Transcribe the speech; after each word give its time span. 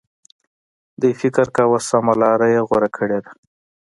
دوی 1.01 1.13
فکر 1.21 1.45
کاوه 1.55 1.79
سمه 1.89 2.13
لار 2.21 2.39
یې 2.53 2.61
غوره 2.67 2.89
کړې 2.97 3.19
ده. 3.25 3.31